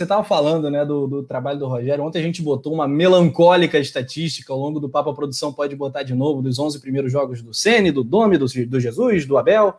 [0.00, 2.02] você estava falando né, do, do, trabalho do Rogério.
[2.02, 6.02] Ontem a gente botou uma melancólica estatística ao longo do Papo a Produção pode botar
[6.02, 9.74] de novo dos 11 primeiros jogos do Sene, do Domi, do, do Jesus, do Abel,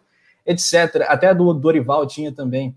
[0.45, 1.05] etc.
[1.07, 2.75] Até do Dorival tinha também.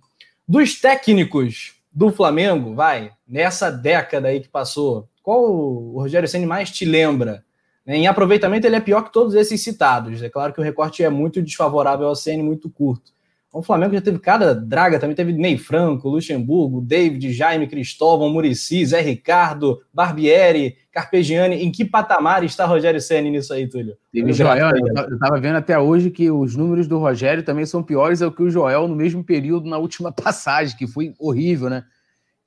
[0.49, 6.71] Dos técnicos do Flamengo, vai, nessa década aí que passou, qual o Rogério Ceni mais
[6.71, 7.45] te lembra?
[7.87, 10.23] Em aproveitamento, ele é pior que todos esses citados.
[10.23, 13.14] É claro que o recorte é muito desfavorável ao Ceni, muito curto.
[13.55, 18.85] O Flamengo já teve cada draga, também teve Ney Franco, Luxemburgo, David, Jaime, Cristóvão, Murici,
[18.85, 21.63] Zé Ricardo, Barbieri, Carpegiani.
[21.65, 23.97] Em que patamar está Rogério Senna nisso aí, Túlio?
[24.13, 28.19] o Joel, eu estava vendo até hoje que os números do Rogério também são piores
[28.19, 31.85] do que o Joel no mesmo período na última passagem, que foi horrível, né?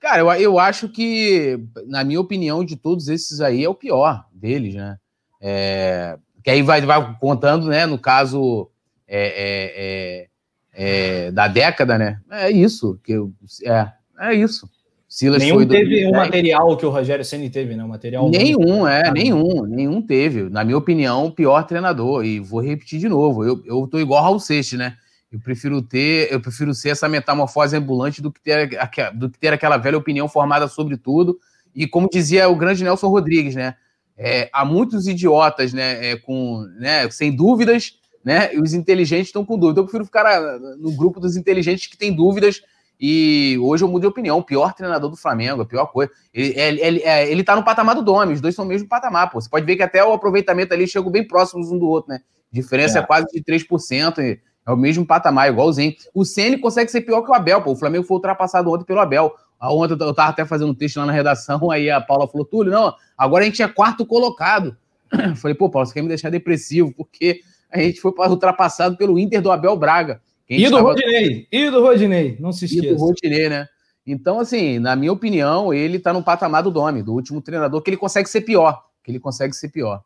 [0.02, 4.26] Cara, eu, eu acho que, na minha opinião, de todos esses aí, é o pior
[4.34, 4.98] deles, né?
[5.42, 7.86] É, que aí vai, vai contando, né?
[7.86, 8.70] No caso,
[9.08, 10.28] é, é,
[10.78, 12.20] é da década, né?
[12.30, 13.00] É isso.
[13.04, 13.34] Que eu,
[13.66, 13.88] é,
[14.20, 14.70] é isso.
[15.10, 17.84] Silas nenhum teve um material que o Rogério Ceni teve, né?
[17.84, 20.50] Um material nenhum, é, nenhum, nenhum teve.
[20.50, 22.24] Na minha opinião, o pior treinador.
[22.24, 23.44] E vou repetir de novo.
[23.44, 24.96] Eu, eu tô igual ao Seixas, né?
[25.32, 28.70] Eu prefiro ter, eu prefiro ser essa metamorfose ambulante do que ter,
[29.16, 31.40] do que ter aquela velha opinião formada sobre tudo.
[31.74, 33.76] E como dizia o grande Nelson Rodrigues, né?
[34.16, 36.12] É, há muitos idiotas, né?
[36.12, 37.10] É, com, né?
[37.10, 37.94] Sem dúvidas
[38.28, 38.54] né?
[38.54, 39.80] E os inteligentes estão com dúvida.
[39.80, 42.62] Eu prefiro ficar no grupo dos inteligentes que têm dúvidas.
[43.00, 44.40] E hoje eu mudei de opinião.
[44.40, 46.12] O pior treinador do Flamengo, a pior coisa.
[46.34, 48.86] Ele, ele, ele, é, ele tá no patamar do Domi, os dois são o mesmo
[48.86, 49.40] patamar, pô.
[49.40, 52.20] Você pode ver que até o aproveitamento ali chegou bem próximos um do outro, né?
[52.52, 54.38] Diferença é, é quase de 3%.
[54.68, 55.96] É o mesmo patamar, igualzinho.
[56.14, 57.72] O Ceni consegue ser pior que o Abel, pô.
[57.72, 59.34] O Flamengo foi ultrapassado ontem pelo Abel.
[59.62, 62.74] Ontem eu tava até fazendo um texto lá na redação, aí a Paula falou, Túlio,
[62.74, 64.76] não, agora a gente é quarto colocado.
[65.14, 67.40] Eu falei, pô, Paulo, você quer me deixar depressivo, porque
[67.72, 70.22] a gente foi ultrapassado pelo Inter do Abel Braga.
[70.50, 70.84] E do estava...
[70.84, 72.86] Rodinei, e do Rodinei, não se esqueça.
[72.86, 73.68] E do Rodinei, né?
[74.06, 77.90] Então, assim, na minha opinião, ele tá no patamar do Domi, do último treinador, que
[77.90, 78.82] ele consegue ser pior.
[79.04, 80.02] Que ele consegue ser pior.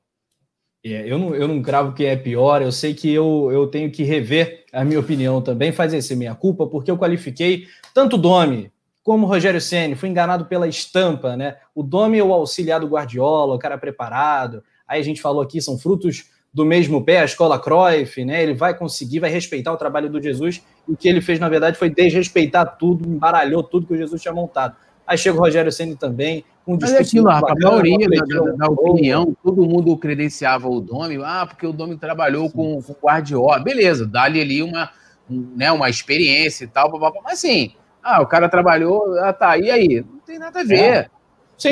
[0.83, 3.91] É, eu, não, eu não cravo que é pior, eu sei que eu, eu tenho
[3.91, 8.19] que rever a minha opinião também, fazer esse minha culpa, porque eu qualifiquei tanto o
[8.19, 8.71] Domi
[9.03, 11.57] como o Rogério Senni, fui enganado pela estampa, né?
[11.73, 14.63] O Domi é o auxiliar do Guardiola, o cara preparado.
[14.87, 18.43] Aí a gente falou aqui, são frutos do mesmo pé, a escola Cruyff, né?
[18.43, 20.61] Ele vai conseguir, vai respeitar o trabalho do Jesus.
[20.87, 24.21] E o que ele fez, na verdade, foi desrespeitar tudo, embaralhou tudo que o Jesus
[24.21, 24.75] tinha montado.
[25.07, 27.17] Aí chega o Rogério Senna também, com um discurso.
[27.17, 31.97] É a maioria da, da, opinião, todo mundo credenciava o Domi, ah, porque o Domi
[31.97, 33.59] trabalhou com, com o Guardiola.
[33.59, 34.89] Beleza, dá-lhe ali uma,
[35.29, 36.91] um, né, uma experiência e tal,
[37.23, 37.73] mas assim,
[38.03, 40.05] ah, o cara trabalhou, ah, tá, e aí?
[40.09, 40.79] Não tem nada a ver.
[40.79, 41.09] É.
[41.57, 41.69] Sim.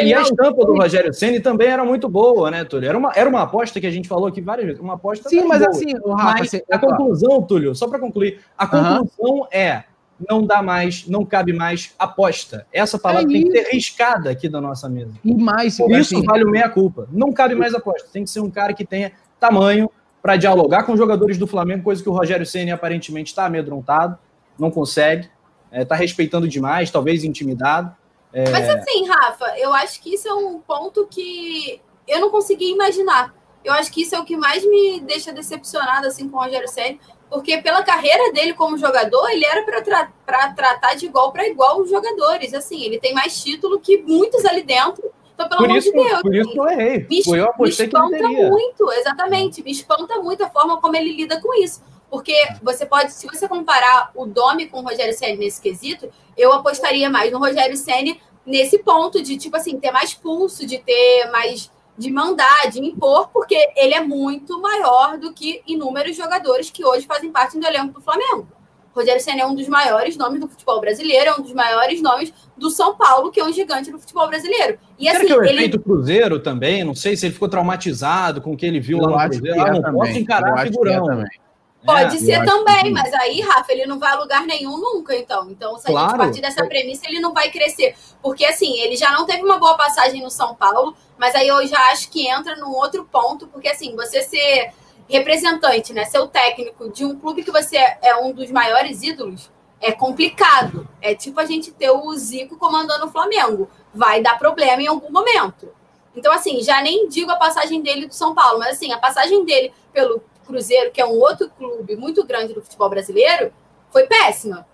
[0.00, 2.88] E a estampa do Rogério Ceni também era muito boa, né, Túlio?
[2.88, 4.80] Era uma, era uma aposta que a gente falou aqui várias vezes.
[4.80, 5.28] Uma aposta.
[5.28, 5.70] Sim, mas boa.
[5.70, 9.84] assim, o Rafa, mas a conclusão, Túlio, só para concluir, a conclusão é
[10.28, 12.66] não dá mais, não cabe mais aposta.
[12.72, 15.12] Essa palavra é tem que ser riscada aqui da nossa mesa.
[15.24, 17.08] E mais, Por isso assim, vale o meia-culpa.
[17.10, 18.08] Não cabe mais aposta.
[18.12, 19.90] Tem que ser um cara que tenha tamanho
[20.22, 24.16] para dialogar com os jogadores do Flamengo, coisa que o Rogério Ceni aparentemente está amedrontado,
[24.56, 25.28] não consegue,
[25.64, 27.92] está é, tá respeitando demais, talvez intimidado.
[28.32, 28.48] É...
[28.50, 33.34] Mas assim, Rafa, eu acho que isso é um ponto que eu não consegui imaginar.
[33.64, 36.68] Eu acho que isso é o que mais me deixa decepcionada assim, com o Rogério
[36.68, 36.98] Senna,
[37.30, 41.80] porque pela carreira dele como jogador, ele era para tra tratar de igual para igual
[41.80, 42.52] os jogadores.
[42.52, 45.10] Assim, ele tem mais título que muitos ali dentro.
[45.34, 46.22] Então, pelo por amor isso, de Deus.
[46.22, 47.06] Por isso que eu errei.
[47.08, 49.62] Me, eu me espanta muito, exatamente.
[49.62, 51.82] Me espanta muito a forma como ele lida com isso.
[52.12, 56.52] Porque você pode, se você comparar o Domi com o Rogério Senna nesse quesito, eu
[56.52, 58.14] apostaria mais no Rogério Senna
[58.44, 61.70] nesse ponto de, tipo assim, ter mais pulso, de ter mais.
[61.96, 67.06] de mandar, de impor, porque ele é muito maior do que inúmeros jogadores que hoje
[67.06, 68.46] fazem parte do elenco do Flamengo.
[68.94, 72.30] Rogério Senna é um dos maiores nomes do futebol brasileiro, é um dos maiores nomes
[72.58, 74.78] do São Paulo, que é um gigante do futebol brasileiro.
[74.98, 75.54] E Será assim, que é o ele...
[75.54, 76.84] efeito Cruzeiro também?
[76.84, 79.62] Não sei se ele ficou traumatizado com o que ele viu eu lá no Cruzeiro.
[79.62, 81.22] Ah, não posso encarar eu figurão.
[81.22, 81.42] É
[81.84, 82.90] Pode é, ser também, que...
[82.90, 85.50] mas aí, Rafa, ele não vai a lugar nenhum nunca, então.
[85.50, 86.06] Então, se claro.
[86.06, 87.96] a gente partir dessa premissa, ele não vai crescer.
[88.22, 91.66] Porque, assim, ele já não teve uma boa passagem no São Paulo, mas aí eu
[91.66, 94.72] já acho que entra num outro ponto, porque, assim, você ser
[95.08, 99.50] representante, né, ser o técnico de um clube que você é um dos maiores ídolos,
[99.80, 100.88] é complicado.
[101.00, 103.68] É tipo a gente ter o Zico comandando o Flamengo.
[103.92, 105.68] Vai dar problema em algum momento.
[106.14, 109.44] Então, assim, já nem digo a passagem dele do São Paulo, mas, assim, a passagem
[109.44, 110.22] dele pelo
[110.52, 113.52] Cruzeiro, que é um outro clube muito grande do futebol brasileiro,
[113.90, 114.66] foi péssima.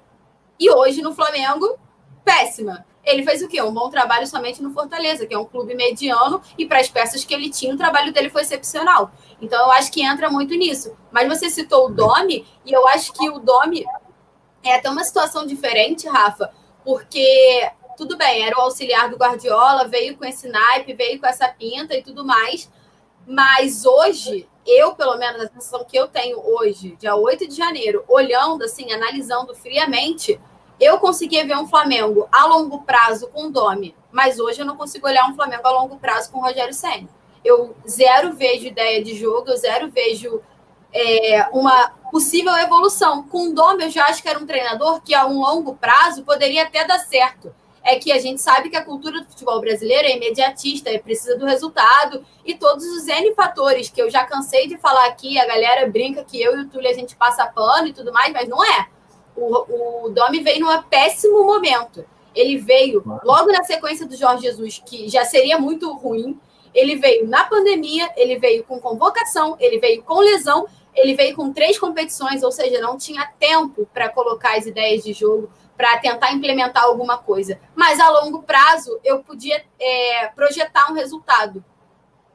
[0.59, 1.79] E hoje no Flamengo,
[2.25, 2.85] péssima.
[3.05, 3.63] Ele fez o quê?
[3.63, 7.25] Um bom trabalho somente no Fortaleza, que é um clube mediano, e para as peças
[7.25, 9.13] que ele tinha, o trabalho dele foi excepcional.
[9.41, 10.95] Então eu acho que entra muito nisso.
[11.13, 13.85] Mas você citou o Domi, e eu acho que o Domi
[14.65, 16.53] é até uma situação diferente, Rafa,
[16.85, 21.49] porque tudo bem, era o auxiliar do Guardiola, veio com esse naipe, veio com essa
[21.49, 22.71] pinta e tudo mais.
[23.27, 28.05] Mas hoje, eu, pelo menos, a sensação que eu tenho hoje, dia 8 de janeiro,
[28.07, 30.39] olhando assim, analisando friamente,
[30.79, 34.77] eu conseguia ver um Flamengo a longo prazo com o Domi, mas hoje eu não
[34.77, 37.09] consigo olhar um Flamengo a longo prazo com o Rogério Senna.
[37.45, 40.41] Eu zero vejo ideia de jogo, eu zero vejo
[40.93, 43.23] é, uma possível evolução.
[43.23, 46.25] Com o Domi, eu já acho que era um treinador que a um longo prazo
[46.25, 50.07] poderia até dar certo é que a gente sabe que a cultura do futebol brasileiro
[50.07, 54.67] é imediatista, é precisa do resultado e todos os N fatores que eu já cansei
[54.67, 57.89] de falar aqui, a galera brinca que eu e o Túlio a gente passa pano
[57.89, 58.89] e tudo mais, mas não é.
[59.37, 62.05] O, o Domi veio num péssimo momento.
[62.35, 66.39] Ele veio logo na sequência do Jorge Jesus, que já seria muito ruim.
[66.75, 71.53] Ele veio na pandemia, ele veio com convocação, ele veio com lesão, ele veio com
[71.53, 76.33] três competições, ou seja, não tinha tempo para colocar as ideias de jogo, para tentar
[76.33, 77.61] implementar alguma coisa.
[77.73, 81.65] Mas a longo prazo eu podia é, projetar um resultado.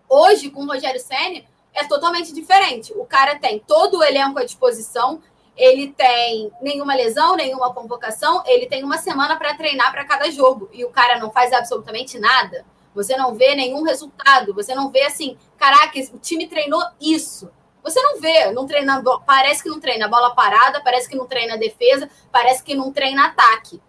[0.07, 2.94] Hoje, com o Rogério Senni, é totalmente diferente.
[2.95, 5.22] O cara tem todo o elenco à disposição,
[5.57, 10.69] ele tem nenhuma lesão, nenhuma convocação, ele tem uma semana para treinar para cada jogo
[10.72, 12.66] e o cara não faz absolutamente nada.
[12.95, 17.51] Você não vê nenhum resultado, você não vê assim, caraca, o time treinou isso.
[17.83, 21.57] Você não vê, não treina, parece que não treina bola parada, parece que não treina
[21.57, 23.81] defesa, parece que não treina ataque.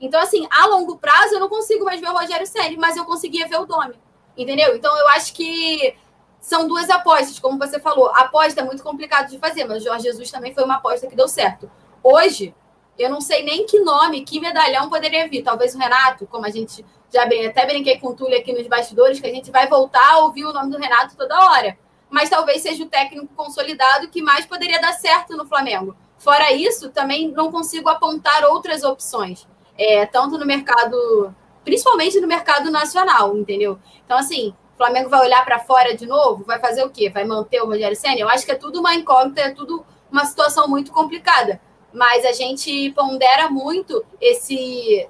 [0.00, 3.04] Então, assim, a longo prazo eu não consigo mais ver o Rogério Ceni, mas eu
[3.04, 4.00] conseguia ver o Domi.
[4.36, 4.76] Entendeu?
[4.76, 5.94] Então, eu acho que
[6.40, 8.08] são duas apostas, como você falou.
[8.10, 11.08] A aposta é muito complicado de fazer, mas o Jorge Jesus também foi uma aposta
[11.08, 11.68] que deu certo.
[12.02, 12.54] Hoje,
[12.96, 15.42] eu não sei nem que nome, que medalhão poderia vir.
[15.42, 18.66] Talvez o Renato, como a gente já bem, até brinquei com o Túlio aqui nos
[18.68, 21.76] bastidores, que a gente vai voltar a ouvir o nome do Renato toda hora
[22.10, 25.96] mas talvez seja o técnico consolidado que mais poderia dar certo no Flamengo.
[26.18, 29.46] Fora isso, também não consigo apontar outras opções,
[29.78, 31.34] é, tanto no mercado,
[31.64, 33.78] principalmente no mercado nacional, entendeu?
[34.04, 37.08] Então, assim, o Flamengo vai olhar para fora de novo, vai fazer o quê?
[37.08, 38.18] Vai manter o Rogério Senna?
[38.18, 41.60] Eu acho que é tudo uma incógnita, é tudo uma situação muito complicada.
[41.92, 45.08] Mas a gente pondera muito esse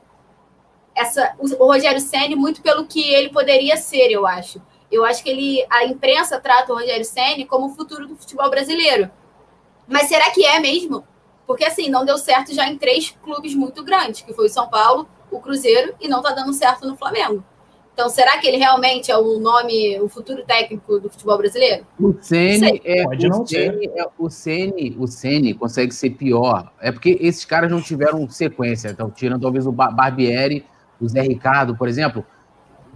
[0.95, 4.61] essa, o Rogério Senna muito pelo que ele poderia ser, eu acho.
[4.91, 8.51] Eu acho que ele, a imprensa trata o Rogério Ceni como o futuro do futebol
[8.51, 9.11] brasileiro.
[9.87, 11.05] Mas será que é mesmo?
[11.47, 14.69] Porque assim, não deu certo já em três clubes muito grandes, que foi o São
[14.69, 17.45] Paulo, o Cruzeiro e não está dando certo no Flamengo.
[17.93, 21.87] Então, será que ele realmente é o nome, o futuro técnico do futebol brasileiro?
[21.99, 23.91] O Ceni é, Pode não ser.
[23.95, 26.73] É, o Ceni, o Ceni consegue ser pior.
[26.81, 28.89] É porque esses caras não tiveram sequência.
[28.89, 30.65] Então, tirando talvez o Barbieri,
[30.99, 32.25] o Zé Ricardo, por exemplo,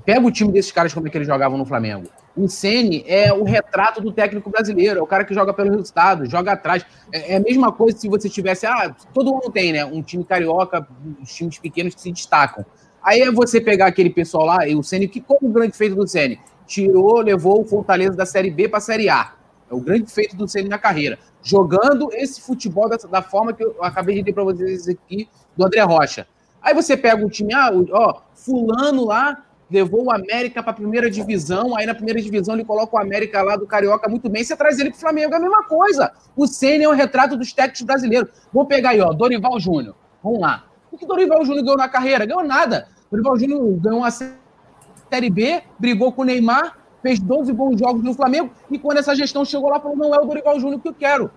[0.04, 2.08] Pega o time desses caras como é que eles jogavam no Flamengo.
[2.36, 6.26] O Ceni é o retrato do técnico brasileiro, é o cara que joga pelo resultado,
[6.26, 6.84] joga atrás.
[7.12, 9.84] É, é a mesma coisa se você tivesse, ah, todo mundo tem, né?
[9.84, 10.86] Um time carioca,
[11.22, 12.66] os times pequenos que se destacam.
[13.02, 15.94] Aí é você pegar aquele pessoal lá, e o Ceni, que como o grande feito
[15.94, 19.32] do Ceni, tirou, levou o Fortaleza da Série B para a Série A.
[19.70, 23.64] É o grande feito do Ceni na carreira, jogando esse futebol dessa, da forma que
[23.64, 26.26] eu acabei de dizer para vocês aqui do André Rocha.
[26.60, 31.10] Aí você pega o time, ah, ó, fulano lá levou o América para a primeira
[31.10, 34.56] divisão, aí na primeira divisão ele coloca o América lá do Carioca muito bem, você
[34.56, 36.12] traz ele para o Flamengo, é a mesma coisa.
[36.36, 38.30] O Senna é um retrato dos técnicos brasileiros.
[38.52, 39.94] Vou pegar aí, ó, Dorival Júnior.
[40.22, 40.64] Vamos lá.
[40.90, 42.24] O que Dorival Júnior ganhou na carreira?
[42.24, 42.88] Ganhou nada.
[43.10, 48.14] Dorival Júnior ganhou uma Série B, brigou com o Neymar, fez 12 bons jogos no
[48.14, 50.94] Flamengo, e quando essa gestão chegou lá, falou: não é o Dorival Júnior que eu
[50.94, 51.30] quero.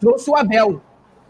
[0.00, 0.80] Trouxe o Abel.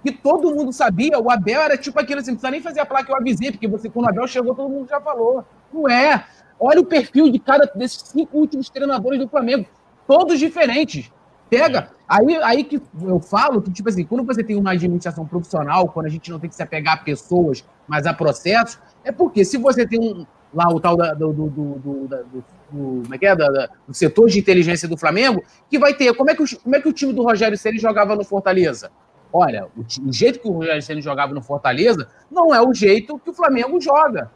[0.03, 2.87] Que todo mundo sabia, o Abel era tipo aquilo assim, não precisa nem fazer a
[2.87, 5.45] placa, eu avisei, porque você, quando o Abel chegou, todo mundo já falou.
[5.73, 6.25] Não é.
[6.59, 9.67] Olha o perfil de cada desses cinco últimos treinadores do Flamengo.
[10.07, 11.11] Todos diferentes.
[11.49, 11.91] Pega.
[12.09, 16.07] Aí, aí que eu falo que, tipo assim, quando você tem uma administração profissional, quando
[16.07, 19.57] a gente não tem que se apegar a pessoas, mas a processos, é porque se
[19.57, 23.27] você tem um, lá o tal da, do, do, do, do, do, como é que
[23.27, 23.37] é?
[23.37, 26.15] Da, da, do setor de inteligência do Flamengo, que vai ter.
[26.15, 28.91] Como é que o, como é que o time do Rogério Ceni jogava no Fortaleza?
[29.33, 33.19] Olha, o, o jeito que o Rogério Ceni jogava no Fortaleza não é o jeito
[33.19, 34.31] que o Flamengo joga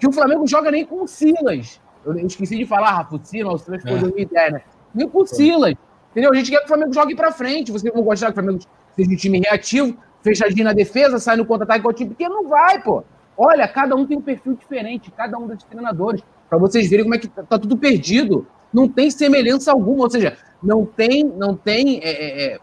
[0.00, 1.78] que o Flamengo joga nem com o Silas.
[2.04, 3.98] Eu esqueci de falar, Rafa, o Silas, o Silas foi é.
[3.98, 4.62] 2010, né?
[4.94, 5.74] Nem com o Silas.
[6.10, 6.32] Entendeu?
[6.32, 7.70] A gente quer que o Flamengo jogue pra frente.
[7.70, 8.60] Vocês vão gostar que o Flamengo
[8.96, 12.48] seja um time reativo, fechadinho na defesa, sai no contra-ataque com o time, porque não
[12.48, 13.04] vai, pô.
[13.36, 17.14] Olha, cada um tem um perfil diferente, cada um dos treinadores, para vocês verem como
[17.14, 18.46] é que tá, tá, tudo perdido.
[18.72, 22.58] Não tem semelhança alguma, ou seja, não tem, não tem é, é, é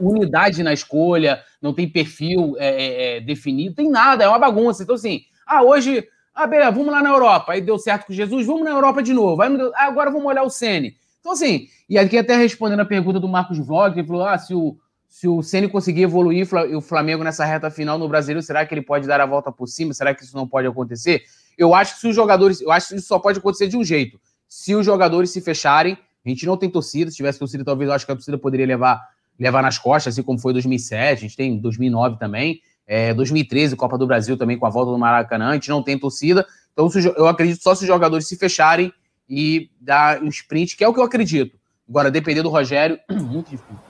[0.00, 4.82] unidade na escolha, não tem perfil é, é, é, definido, tem nada, é uma bagunça.
[4.82, 6.06] Então, assim, ah, hoje
[6.38, 7.52] ah, beleza, vamos lá na Europa.
[7.52, 9.42] Aí deu certo com Jesus, vamos na Europa de novo.
[9.42, 10.94] Aí ah, agora vamos olhar o Sene.
[11.18, 14.54] Então, assim, e aqui até respondendo a pergunta do Marcos Vlog, ele falou: ah, se
[14.54, 14.78] o,
[15.08, 18.82] se o Ceni conseguir evoluir o Flamengo nessa reta final no Brasileiro, será que ele
[18.82, 19.92] pode dar a volta por cima?
[19.92, 21.24] Será que isso não pode acontecer?
[21.56, 23.82] Eu acho que se os jogadores, eu acho que isso só pode acontecer de um
[23.82, 24.20] jeito.
[24.48, 27.94] Se os jogadores se fecharem, a gente não tem torcida, se tivesse torcida, talvez eu
[27.94, 29.00] acho que a torcida poderia levar,
[29.38, 33.98] levar nas costas, assim como foi 2007, a gente tem 2009 também, é, 2013, Copa
[33.98, 36.46] do Brasil também com a volta do Maracanã, a gente não tem torcida.
[36.72, 38.90] Então eu acredito só se os jogadores se fecharem
[39.28, 41.58] e dar um sprint, que é o que eu acredito.
[41.86, 43.87] Agora, depender do Rogério, muito difícil.